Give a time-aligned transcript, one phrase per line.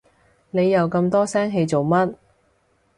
[0.49, 2.15] 你又咁多聲氣做乜？